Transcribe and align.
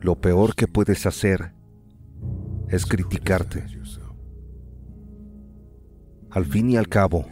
lo 0.00 0.20
peor 0.20 0.54
que 0.54 0.68
puedes 0.68 1.06
hacer 1.06 1.52
es 2.68 2.86
criticarte. 2.86 3.64
Al 6.30 6.44
fin 6.44 6.70
y 6.70 6.76
al 6.76 6.88
cabo, 6.88 7.26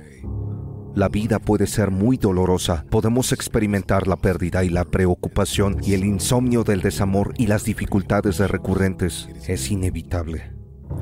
la 0.94 1.10
vida 1.10 1.38
puede 1.38 1.66
ser 1.66 1.90
muy 1.90 2.16
dolorosa. 2.16 2.86
Podemos 2.90 3.32
experimentar 3.32 4.08
la 4.08 4.16
pérdida 4.16 4.64
y 4.64 4.70
la 4.70 4.86
preocupación 4.86 5.76
y 5.82 5.92
el 5.92 6.04
insomnio 6.04 6.64
del 6.64 6.80
desamor 6.80 7.34
y 7.36 7.46
las 7.46 7.64
dificultades 7.64 8.38
recurrentes. 8.38 9.28
Es 9.46 9.70
inevitable. 9.70 10.54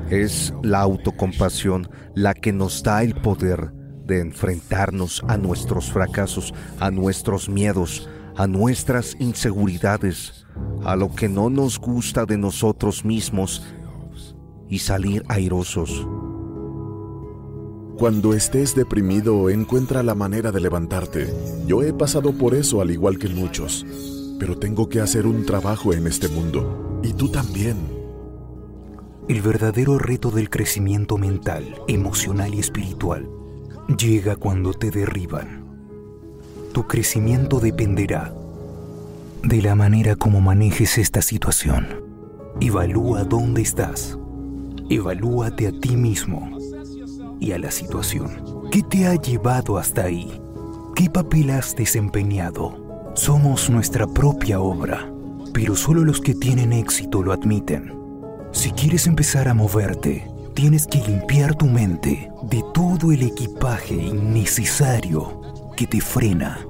Es 0.09 0.53
la 0.61 0.81
autocompasión 0.81 1.89
la 2.13 2.33
que 2.33 2.51
nos 2.51 2.83
da 2.83 3.03
el 3.03 3.15
poder 3.15 3.71
de 4.05 4.19
enfrentarnos 4.19 5.23
a 5.29 5.37
nuestros 5.37 5.91
fracasos, 5.91 6.53
a 6.79 6.91
nuestros 6.91 7.47
miedos, 7.47 8.09
a 8.35 8.47
nuestras 8.47 9.15
inseguridades, 9.19 10.45
a 10.85 10.95
lo 10.95 11.13
que 11.13 11.27
no 11.27 11.49
nos 11.49 11.79
gusta 11.79 12.25
de 12.25 12.37
nosotros 12.37 13.03
mismos 13.03 13.63
y 14.69 14.79
salir 14.79 15.23
airosos. 15.27 16.07
Cuando 17.97 18.33
estés 18.33 18.75
deprimido, 18.75 19.49
encuentra 19.49 20.03
la 20.03 20.15
manera 20.15 20.51
de 20.51 20.59
levantarte. 20.59 21.33
Yo 21.65 21.81
he 21.81 21.91
pasado 21.91 22.33
por 22.33 22.53
eso 22.53 22.81
al 22.81 22.91
igual 22.91 23.17
que 23.17 23.29
muchos, 23.29 23.85
pero 24.39 24.57
tengo 24.57 24.87
que 24.87 25.01
hacer 25.01 25.25
un 25.25 25.45
trabajo 25.45 25.91
en 25.93 26.05
este 26.05 26.27
mundo. 26.27 26.99
Y 27.03 27.13
tú 27.13 27.29
también. 27.29 27.77
El 29.27 29.41
verdadero 29.41 29.97
reto 29.97 30.29
del 30.29 30.51
crecimiento 30.51 31.17
mental, 31.17 31.81
emocional 31.87 32.53
y 32.53 32.59
espiritual 32.59 33.27
llega 33.97 34.35
cuando 34.35 34.73
te 34.73 34.91
derriban. 34.91 35.65
Tu 36.73 36.85
crecimiento 36.85 37.59
dependerá 37.59 38.33
de 39.45 39.61
la 39.61 39.75
manera 39.75 40.15
como 40.15 40.41
manejes 40.41 40.97
esta 40.97 41.21
situación. 41.21 41.85
Evalúa 42.59 43.23
dónde 43.23 43.61
estás. 43.61 44.17
Evalúate 44.89 45.67
a 45.67 45.71
ti 45.71 45.95
mismo 45.95 46.57
y 47.39 47.51
a 47.51 47.59
la 47.59 47.69
situación. 47.69 48.31
¿Qué 48.71 48.81
te 48.81 49.05
ha 49.05 49.13
llevado 49.13 49.77
hasta 49.77 50.05
ahí? 50.05 50.41
¿Qué 50.95 51.11
papel 51.11 51.51
has 51.51 51.75
desempeñado? 51.75 53.13
Somos 53.13 53.69
nuestra 53.69 54.07
propia 54.07 54.59
obra, 54.59 55.13
pero 55.53 55.75
solo 55.75 56.03
los 56.03 56.21
que 56.21 56.33
tienen 56.33 56.73
éxito 56.73 57.21
lo 57.21 57.31
admiten. 57.31 57.93
Si 58.51 58.71
quieres 58.71 59.05
empezar 59.05 59.47
a 59.47 59.53
moverte, 59.53 60.27
tienes 60.55 60.87
que 60.87 61.05
limpiar 61.05 61.53
tu 61.53 61.67
mente 61.67 62.31
de 62.49 62.63
todo 62.73 63.11
el 63.11 63.21
equipaje 63.21 63.93
innecesario 63.93 65.39
que 65.77 65.85
te 65.85 66.01
frena. 66.01 66.65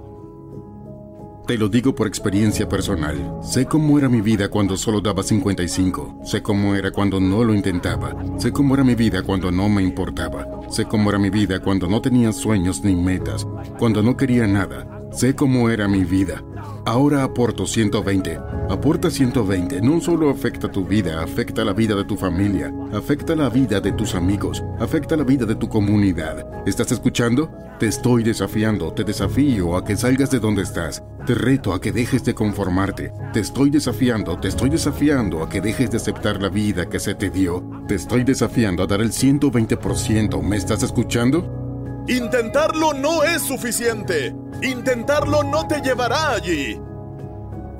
Te 1.48 1.60
lo 1.60 1.70
digo 1.70 1.94
por 1.94 2.08
experiencia 2.08 2.68
personal. 2.68 3.38
Sé 3.44 3.68
cómo 3.68 4.00
era 4.00 4.10
mi 4.10 4.20
vida 4.22 4.50
cuando 4.50 4.76
solo 4.76 5.00
daba 5.00 5.22
55. 5.22 6.22
Sé 6.24 6.42
cómo 6.42 6.74
era 6.74 6.90
cuando 6.90 7.20
no 7.20 7.44
lo 7.44 7.54
intentaba. 7.54 8.16
Sé 8.40 8.52
cómo 8.52 8.74
era 8.74 8.84
mi 8.84 8.96
vida 8.96 9.22
cuando 9.22 9.52
no 9.52 9.70
me 9.70 9.84
importaba. 9.84 10.48
Sé 10.70 10.86
cómo 10.86 11.10
era 11.10 11.20
mi 11.20 11.30
vida 11.30 11.60
cuando 11.60 11.88
no 11.88 12.02
tenía 12.02 12.34
sueños 12.34 12.84
ni 12.84 12.96
metas. 12.96 13.46
Cuando 13.78 14.02
no 14.02 14.18
quería 14.18 14.48
nada. 14.48 14.95
Sé 15.16 15.34
cómo 15.34 15.70
era 15.70 15.88
mi 15.88 16.04
vida. 16.04 16.44
Ahora 16.86 17.24
aporto 17.24 17.66
120. 17.66 18.38
Aporta 18.70 19.10
120 19.10 19.80
no 19.80 20.02
solo 20.02 20.30
afecta 20.30 20.70
tu 20.70 20.84
vida, 20.84 21.24
afecta 21.24 21.64
la 21.64 21.72
vida 21.72 21.96
de 21.96 22.04
tu 22.04 22.18
familia, 22.18 22.74
afecta 22.92 23.34
la 23.34 23.48
vida 23.48 23.80
de 23.80 23.94
tus 23.94 24.14
amigos, 24.14 24.62
afecta 24.78 25.16
la 25.16 25.24
vida 25.24 25.46
de 25.46 25.56
tu 25.56 25.70
comunidad. 25.70 26.46
¿Estás 26.66 26.92
escuchando? 26.92 27.50
Te 27.80 27.88
estoy 27.88 28.24
desafiando, 28.24 28.92
te 28.92 29.06
desafío 29.06 29.78
a 29.78 29.86
que 29.86 29.96
salgas 29.96 30.32
de 30.32 30.40
donde 30.40 30.64
estás. 30.64 31.02
Te 31.26 31.34
reto 31.34 31.74
a 31.74 31.80
que 31.80 31.94
dejes 31.94 32.26
de 32.26 32.36
conformarte. 32.36 33.14
Te 33.32 33.40
estoy 33.40 33.70
desafiando, 33.70 34.38
te 34.38 34.50
estoy 34.50 34.70
desafiando 34.70 35.44
a 35.44 35.48
que 35.48 35.62
dejes 35.62 35.92
de 35.92 35.98
aceptar 35.98 36.42
la 36.42 36.50
vida 36.50 36.90
que 36.90 37.00
se 37.00 37.16
te 37.16 37.30
dio. 37.30 37.64
Te 37.88 37.96
estoy 37.96 38.26
desafiando 38.26 38.84
a 38.84 38.88
dar 38.88 39.00
el 39.00 39.14
120%. 39.14 40.42
¿Me 40.42 40.58
estás 40.58 40.84
escuchando? 40.84 42.04
Intentarlo 42.08 42.94
no 42.94 43.24
es 43.24 43.42
suficiente. 43.42 44.36
Intentarlo 44.62 45.44
no 45.44 45.68
te 45.68 45.82
llevará 45.82 46.32
allí. 46.32 46.80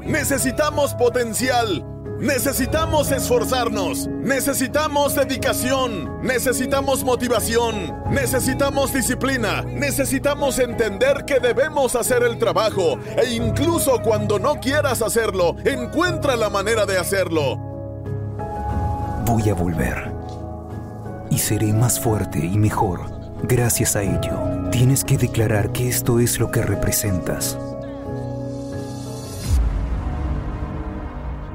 Necesitamos 0.06 0.94
potencial. 0.94 1.84
Necesitamos 2.20 3.12
esforzarnos. 3.12 4.08
Necesitamos 4.08 5.16
dedicación. 5.16 6.22
Necesitamos 6.22 7.04
motivación. 7.04 8.04
Necesitamos 8.10 8.94
disciplina. 8.94 9.64
Necesitamos 9.64 10.60
entender 10.60 11.26
que 11.26 11.40
debemos 11.40 11.96
hacer 11.96 12.24
el 12.24 12.38
trabajo. 12.38 12.98
E 13.18 13.34
incluso 13.34 14.02
cuando 14.02 14.40
no 14.40 14.56
quieras 14.60 15.02
hacerlo, 15.02 15.56
encuentra 15.66 16.36
la 16.36 16.50
manera 16.50 16.86
de 16.86 16.98
hacerlo. 16.98 17.58
Voy 19.26 19.50
a 19.50 19.54
volver. 19.54 20.14
Y 21.32 21.38
seré 21.40 21.74
más 21.74 22.00
fuerte 22.00 22.40
y 22.40 22.58
mejor. 22.58 23.02
Gracias 23.44 23.96
a 23.96 24.04
ello, 24.04 24.55
tienes 24.78 25.06
que 25.06 25.18
declarar 25.18 25.72
que 25.72 25.88
esto 25.88 26.20
es 26.20 26.38
lo 26.38 26.52
que 26.52 26.62
representas. 26.62 27.58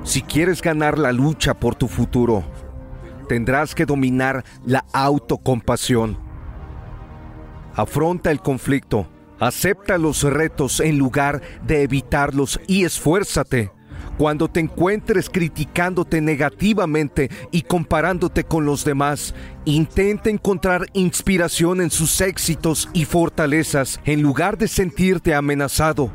Si 0.05 0.23
quieres 0.23 0.63
ganar 0.63 0.99
la 0.99 1.13
lucha 1.13 1.53
por 1.53 1.75
tu 1.75 1.87
futuro, 1.87 2.43
tendrás 3.29 3.75
que 3.75 3.85
dominar 3.85 4.43
la 4.65 4.87
autocompasión. 4.95 6.17
Afronta 7.75 8.31
el 8.31 8.41
conflicto, 8.41 9.07
acepta 9.39 9.99
los 9.99 10.23
retos 10.23 10.81
en 10.81 10.97
lugar 10.97 11.43
de 11.63 11.83
evitarlos 11.83 12.59
y 12.67 12.87
esfuérzate. 12.87 13.71
Cuando 14.21 14.49
te 14.49 14.61
encuentres 14.61 15.31
criticándote 15.31 16.21
negativamente 16.21 17.31
y 17.51 17.63
comparándote 17.63 18.45
con 18.45 18.67
los 18.67 18.85
demás, 18.85 19.35
intenta 19.65 20.29
encontrar 20.29 20.85
inspiración 20.93 21.81
en 21.81 21.91
sus 21.91 22.21
éxitos 22.21 22.91
y 22.93 23.07
fortalezas 23.07 23.99
en 24.05 24.21
lugar 24.21 24.59
de 24.59 24.69
sentirte 24.69 25.35
amenazado. 25.35 26.11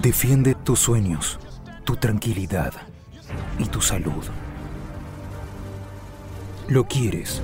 Defiende 0.00 0.54
tus 0.54 0.78
sueños, 0.78 1.40
tu 1.82 1.96
tranquilidad 1.96 2.74
y 3.58 3.64
tu 3.64 3.80
salud. 3.80 4.22
Lo 6.68 6.86
quieres 6.86 7.42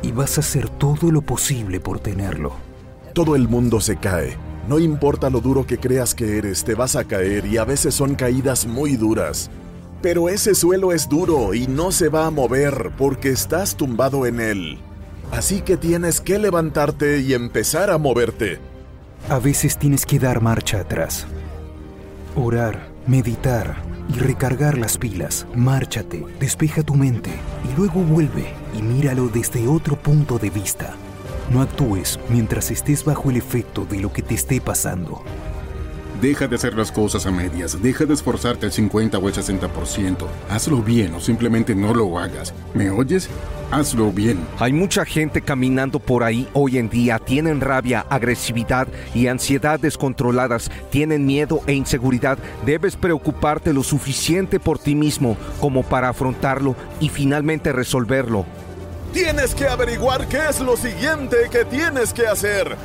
y 0.00 0.12
vas 0.12 0.38
a 0.38 0.42
hacer 0.42 0.68
todo 0.68 1.10
lo 1.10 1.22
posible 1.22 1.80
por 1.80 1.98
tenerlo. 1.98 2.52
Todo 3.14 3.34
el 3.34 3.48
mundo 3.48 3.80
se 3.80 3.96
cae. 3.96 4.36
No 4.68 4.78
importa 4.78 5.30
lo 5.30 5.40
duro 5.40 5.66
que 5.66 5.78
creas 5.78 6.14
que 6.14 6.38
eres, 6.38 6.64
te 6.64 6.74
vas 6.74 6.96
a 6.96 7.04
caer 7.04 7.46
y 7.46 7.56
a 7.56 7.64
veces 7.64 7.94
son 7.94 8.14
caídas 8.14 8.66
muy 8.66 8.96
duras. 8.96 9.50
Pero 10.02 10.28
ese 10.28 10.54
suelo 10.54 10.92
es 10.92 11.08
duro 11.08 11.54
y 11.54 11.66
no 11.66 11.92
se 11.92 12.08
va 12.08 12.26
a 12.26 12.30
mover 12.30 12.92
porque 12.96 13.30
estás 13.30 13.76
tumbado 13.76 14.26
en 14.26 14.40
él. 14.40 14.78
Así 15.32 15.60
que 15.60 15.76
tienes 15.76 16.20
que 16.20 16.38
levantarte 16.38 17.20
y 17.20 17.34
empezar 17.34 17.90
a 17.90 17.98
moverte. 17.98 18.58
A 19.28 19.38
veces 19.38 19.78
tienes 19.78 20.06
que 20.06 20.18
dar 20.18 20.40
marcha 20.40 20.80
atrás. 20.80 21.26
Orar, 22.34 22.88
meditar 23.06 23.82
y 24.14 24.18
recargar 24.18 24.78
las 24.78 24.98
pilas. 24.98 25.46
Márchate, 25.54 26.24
despeja 26.40 26.82
tu 26.82 26.94
mente 26.94 27.30
y 27.70 27.76
luego 27.76 28.00
vuelve 28.00 28.54
y 28.76 28.82
míralo 28.82 29.28
desde 29.28 29.68
otro 29.68 29.96
punto 29.96 30.38
de 30.38 30.50
vista. 30.50 30.94
No 31.50 31.62
actúes 31.62 32.20
mientras 32.28 32.70
estés 32.70 33.04
bajo 33.04 33.28
el 33.28 33.36
efecto 33.36 33.84
de 33.84 33.98
lo 33.98 34.12
que 34.12 34.22
te 34.22 34.34
esté 34.34 34.60
pasando. 34.60 35.24
Deja 36.20 36.46
de 36.46 36.56
hacer 36.56 36.74
las 36.74 36.92
cosas 36.92 37.26
a 37.26 37.30
medias, 37.30 37.82
deja 37.82 38.04
de 38.04 38.14
esforzarte 38.14 38.66
al 38.66 38.72
50 38.72 39.18
o 39.18 39.26
el 39.26 39.34
60%. 39.34 40.26
Hazlo 40.48 40.82
bien 40.82 41.14
o 41.14 41.20
simplemente 41.20 41.74
no 41.74 41.92
lo 41.94 42.18
hagas. 42.18 42.54
¿Me 42.74 42.90
oyes? 42.90 43.28
Hazlo 43.70 44.12
bien. 44.12 44.38
Hay 44.58 44.72
mucha 44.72 45.04
gente 45.04 45.40
caminando 45.40 45.98
por 45.98 46.22
ahí 46.22 46.46
hoy 46.52 46.76
en 46.78 46.88
día, 46.88 47.18
tienen 47.18 47.60
rabia, 47.60 48.04
agresividad 48.10 48.86
y 49.14 49.28
ansiedad 49.28 49.80
descontroladas, 49.80 50.70
tienen 50.90 51.24
miedo 51.24 51.62
e 51.66 51.72
inseguridad. 51.72 52.38
Debes 52.66 52.96
preocuparte 52.96 53.72
lo 53.72 53.82
suficiente 53.82 54.60
por 54.60 54.78
ti 54.78 54.94
mismo 54.94 55.36
como 55.60 55.82
para 55.82 56.10
afrontarlo 56.10 56.76
y 57.00 57.08
finalmente 57.08 57.72
resolverlo. 57.72 58.44
Tienes 59.12 59.56
que 59.56 59.66
averiguar 59.66 60.28
qué 60.28 60.48
es 60.48 60.60
lo 60.60 60.76
siguiente 60.76 61.48
que 61.50 61.64
tienes 61.64 62.12
que 62.12 62.28
hacer. 62.28 62.76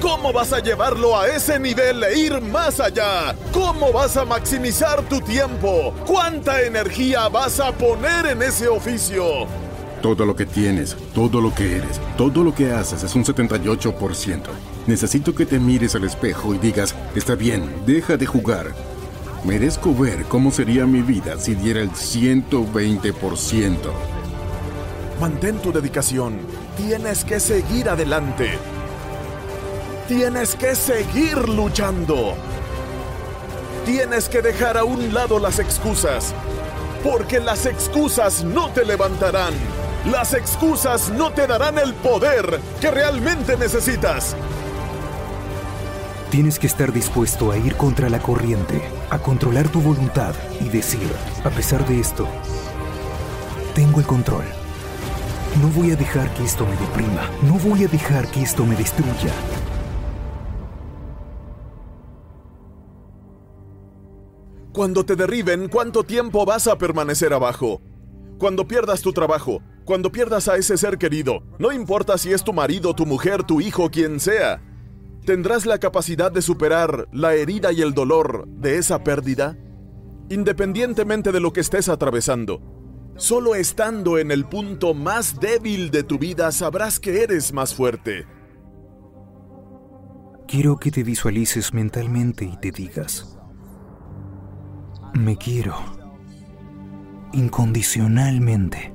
¿Cómo 0.00 0.32
vas 0.32 0.54
a 0.54 0.60
llevarlo 0.60 1.18
a 1.18 1.28
ese 1.28 1.60
nivel 1.60 2.02
e 2.02 2.18
ir 2.18 2.40
más 2.40 2.80
allá? 2.80 3.36
¿Cómo 3.52 3.92
vas 3.92 4.16
a 4.16 4.24
maximizar 4.24 5.02
tu 5.02 5.20
tiempo? 5.20 5.92
¿Cuánta 6.06 6.62
energía 6.62 7.28
vas 7.28 7.60
a 7.60 7.72
poner 7.72 8.24
en 8.26 8.42
ese 8.42 8.68
oficio? 8.68 9.46
Todo 10.00 10.24
lo 10.24 10.34
que 10.34 10.46
tienes, 10.46 10.96
todo 11.12 11.42
lo 11.42 11.54
que 11.54 11.76
eres, 11.76 12.00
todo 12.16 12.42
lo 12.42 12.54
que 12.54 12.72
haces 12.72 13.02
es 13.02 13.14
un 13.14 13.24
78%. 13.24 14.40
Necesito 14.86 15.34
que 15.34 15.44
te 15.44 15.58
mires 15.58 15.94
al 15.94 16.04
espejo 16.04 16.54
y 16.54 16.58
digas, 16.58 16.94
está 17.14 17.34
bien, 17.34 17.82
deja 17.84 18.16
de 18.16 18.24
jugar. 18.24 18.68
Merezco 19.44 19.94
ver 19.94 20.24
cómo 20.24 20.50
sería 20.52 20.86
mi 20.86 21.02
vida 21.02 21.38
si 21.38 21.54
diera 21.54 21.80
el 21.80 21.90
120%. 21.90 24.17
Mantén 25.20 25.58
tu 25.58 25.72
dedicación. 25.72 26.38
Tienes 26.76 27.24
que 27.24 27.40
seguir 27.40 27.88
adelante. 27.88 28.56
Tienes 30.06 30.54
que 30.54 30.76
seguir 30.76 31.48
luchando. 31.48 32.36
Tienes 33.84 34.28
que 34.28 34.42
dejar 34.42 34.76
a 34.76 34.84
un 34.84 35.12
lado 35.12 35.40
las 35.40 35.58
excusas. 35.58 36.32
Porque 37.02 37.40
las 37.40 37.66
excusas 37.66 38.44
no 38.44 38.70
te 38.70 38.84
levantarán. 38.84 39.54
Las 40.08 40.34
excusas 40.34 41.10
no 41.10 41.32
te 41.32 41.48
darán 41.48 41.78
el 41.78 41.94
poder 41.94 42.60
que 42.80 42.92
realmente 42.92 43.56
necesitas. 43.56 44.36
Tienes 46.30 46.60
que 46.60 46.68
estar 46.68 46.92
dispuesto 46.92 47.50
a 47.50 47.56
ir 47.56 47.74
contra 47.74 48.08
la 48.08 48.20
corriente, 48.20 48.82
a 49.10 49.18
controlar 49.18 49.68
tu 49.68 49.80
voluntad 49.80 50.34
y 50.60 50.68
decir, 50.68 51.10
a 51.42 51.50
pesar 51.50 51.84
de 51.88 51.98
esto, 51.98 52.28
tengo 53.74 53.98
el 53.98 54.06
control. 54.06 54.44
No 55.60 55.66
voy 55.70 55.90
a 55.90 55.96
dejar 55.96 56.32
que 56.34 56.44
esto 56.44 56.64
me 56.64 56.76
deprima. 56.76 57.28
No 57.42 57.54
voy 57.58 57.82
a 57.82 57.88
dejar 57.88 58.30
que 58.30 58.42
esto 58.42 58.64
me 58.64 58.76
destruya. 58.76 59.32
Cuando 64.72 65.04
te 65.04 65.16
derriben, 65.16 65.68
¿cuánto 65.68 66.04
tiempo 66.04 66.46
vas 66.46 66.68
a 66.68 66.78
permanecer 66.78 67.32
abajo? 67.32 67.80
Cuando 68.38 68.68
pierdas 68.68 69.02
tu 69.02 69.12
trabajo, 69.12 69.60
cuando 69.84 70.12
pierdas 70.12 70.46
a 70.46 70.56
ese 70.56 70.76
ser 70.78 70.96
querido, 70.96 71.42
no 71.58 71.72
importa 71.72 72.18
si 72.18 72.32
es 72.32 72.44
tu 72.44 72.52
marido, 72.52 72.94
tu 72.94 73.04
mujer, 73.04 73.42
tu 73.42 73.60
hijo, 73.60 73.90
quien 73.90 74.20
sea, 74.20 74.62
¿tendrás 75.24 75.66
la 75.66 75.78
capacidad 75.78 76.30
de 76.30 76.40
superar 76.40 77.08
la 77.12 77.34
herida 77.34 77.72
y 77.72 77.82
el 77.82 77.94
dolor 77.94 78.46
de 78.46 78.78
esa 78.78 79.02
pérdida? 79.02 79.58
Independientemente 80.30 81.32
de 81.32 81.40
lo 81.40 81.52
que 81.52 81.60
estés 81.60 81.88
atravesando, 81.88 82.77
solo 83.18 83.54
estando 83.54 84.16
en 84.16 84.30
el 84.30 84.46
punto 84.46 84.94
más 84.94 85.38
débil 85.38 85.90
de 85.90 86.04
tu 86.04 86.18
vida 86.18 86.50
sabrás 86.52 86.98
que 86.98 87.22
eres 87.22 87.52
más 87.52 87.74
fuerte. 87.74 88.26
Quiero 90.46 90.78
que 90.78 90.90
te 90.90 91.02
visualices 91.02 91.74
mentalmente 91.74 92.46
y 92.46 92.56
te 92.56 92.70
digas, 92.70 93.38
me 95.12 95.36
quiero 95.36 95.74
incondicionalmente 97.32 98.94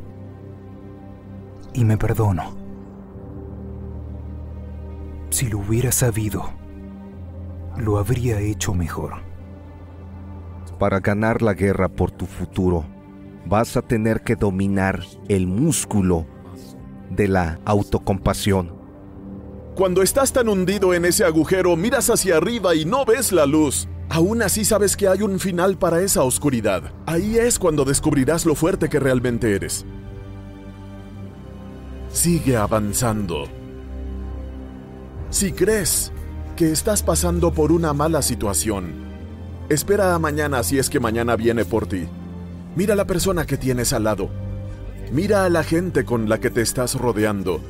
y 1.74 1.86
me 1.86 1.98
perdono. 1.98 2.56
Si 5.30 5.48
lo 5.48 5.60
hubiera 5.60 5.92
sabido, 5.92 6.50
lo 7.78 7.98
habría 7.98 8.40
hecho 8.40 8.74
mejor. 8.74 9.14
Para 10.80 11.00
ganar 11.00 11.42
la 11.42 11.54
guerra 11.54 11.90
por 11.90 12.12
tu 12.12 12.26
futuro, 12.26 12.86
vas 13.46 13.78
a 13.78 13.82
tener 13.82 14.22
que 14.22 14.36
dominar 14.36 15.04
el 15.28 15.48
músculo 15.48 16.26
de 17.10 17.28
la 17.28 17.60
autocompasión. 17.66 18.84
Cuando 19.76 20.04
estás 20.04 20.32
tan 20.34 20.50
hundido 20.50 20.94
en 20.94 21.06
ese 21.06 21.26
agujero, 21.26 21.76
miras 21.76 22.10
hacia 22.10 22.38
arriba 22.38 22.76
y 22.76 22.86
no 22.86 23.06
ves 23.06 23.32
la 23.32 23.46
luz. 23.46 23.88
Aún 24.10 24.44
así 24.44 24.66
sabes 24.66 24.96
que 24.96 25.08
hay 25.08 25.24
un 25.24 25.40
final 25.40 25.78
para 25.78 26.02
esa 26.02 26.24
oscuridad. 26.24 26.94
Ahí 27.08 27.38
es 27.38 27.58
cuando 27.58 27.84
descubrirás 27.84 28.46
lo 28.46 28.54
fuerte 28.54 28.88
que 28.88 29.00
realmente 29.00 29.56
eres. 29.56 29.86
Sigue 32.10 32.56
avanzando. 32.56 33.46
Si 35.32 35.52
crees 35.52 36.12
que 36.56 36.72
estás 36.72 37.02
pasando 37.02 37.52
por 37.52 37.72
una 37.72 37.94
mala 37.94 38.22
situación, 38.22 38.94
espera 39.70 40.14
a 40.14 40.20
mañana 40.20 40.62
si 40.62 40.78
es 40.78 40.92
que 40.92 41.00
mañana 41.00 41.36
viene 41.36 41.66
por 41.66 41.88
ti. 41.88 42.08
Mira 42.76 42.94
a 42.94 42.98
la 42.98 43.06
persona 43.06 43.46
que 43.46 43.58
tienes 43.58 43.94
al 43.94 44.06
lado. 44.06 44.30
Mira 45.12 45.46
a 45.46 45.50
la 45.50 45.64
gente 45.64 46.06
con 46.06 46.28
la 46.28 46.40
que 46.40 46.50
te 46.50 46.62
estás 46.62 46.96
rodeando. 46.96 47.62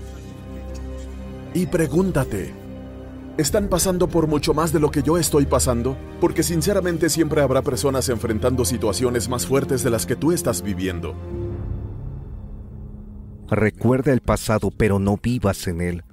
Y 1.53 1.67
pregúntate, 1.67 2.53
¿están 3.37 3.67
pasando 3.67 4.07
por 4.07 4.27
mucho 4.27 4.53
más 4.53 4.71
de 4.71 4.79
lo 4.79 4.91
que 4.91 5.03
yo 5.03 5.17
estoy 5.17 5.45
pasando? 5.45 5.97
Porque 6.21 6.41
sinceramente 6.41 7.09
siempre 7.09 7.41
habrá 7.41 7.61
personas 7.61 8.07
enfrentando 8.07 8.63
situaciones 8.63 9.27
más 9.27 9.45
fuertes 9.45 9.83
de 9.83 9.89
las 9.89 10.05
que 10.05 10.15
tú 10.15 10.31
estás 10.31 10.61
viviendo. 10.61 11.15
Recuerda 13.49 14.13
el 14.13 14.21
pasado, 14.21 14.71
pero 14.71 14.97
no 14.97 15.19
vivas 15.21 15.67
en 15.67 15.81
él. 15.81 16.03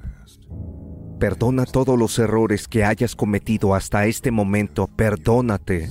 Perdona 1.21 1.65
todos 1.65 1.99
los 1.99 2.19
errores 2.19 2.67
que 2.67 2.85
hayas 2.85 3.15
cometido 3.15 3.75
hasta 3.75 4.07
este 4.07 4.31
momento. 4.31 4.89
Perdónate. 4.89 5.89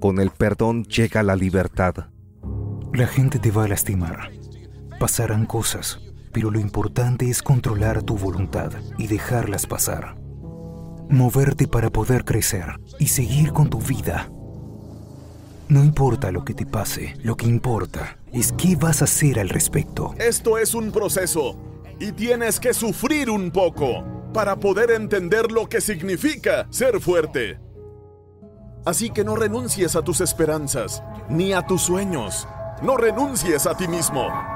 Con 0.00 0.20
el 0.20 0.30
perdón 0.30 0.84
llega 0.84 1.22
la 1.22 1.36
libertad. 1.36 2.08
La 2.92 3.06
gente 3.06 3.38
te 3.38 3.50
va 3.50 3.64
a 3.64 3.68
lastimar. 3.68 4.30
Pasarán 5.00 5.46
cosas, 5.46 6.00
pero 6.32 6.50
lo 6.50 6.60
importante 6.60 7.30
es 7.30 7.42
controlar 7.42 8.02
tu 8.02 8.16
voluntad 8.16 8.72
y 8.98 9.06
dejarlas 9.06 9.66
pasar. 9.66 10.16
Moverte 11.08 11.66
para 11.66 11.90
poder 11.90 12.24
crecer 12.24 12.78
y 12.98 13.06
seguir 13.06 13.52
con 13.52 13.70
tu 13.70 13.80
vida. 13.80 14.30
No 15.68 15.82
importa 15.82 16.30
lo 16.30 16.44
que 16.44 16.54
te 16.54 16.66
pase, 16.66 17.14
lo 17.22 17.36
que 17.36 17.46
importa 17.46 18.18
es 18.32 18.52
qué 18.52 18.76
vas 18.76 19.00
a 19.00 19.04
hacer 19.04 19.40
al 19.40 19.48
respecto. 19.48 20.14
Esto 20.18 20.58
es 20.58 20.74
un 20.74 20.92
proceso 20.92 21.58
y 21.98 22.12
tienes 22.12 22.60
que 22.60 22.74
sufrir 22.74 23.30
un 23.30 23.50
poco 23.50 24.04
para 24.34 24.56
poder 24.56 24.90
entender 24.90 25.50
lo 25.50 25.68
que 25.68 25.80
significa 25.80 26.66
ser 26.70 27.00
fuerte. 27.00 27.65
Así 28.86 29.10
que 29.10 29.24
no 29.24 29.34
renuncies 29.34 29.96
a 29.96 30.02
tus 30.02 30.20
esperanzas 30.20 31.02
ni 31.28 31.52
a 31.52 31.66
tus 31.66 31.82
sueños. 31.82 32.46
No 32.82 32.96
renuncies 32.96 33.66
a 33.66 33.76
ti 33.76 33.88
mismo. 33.88 34.55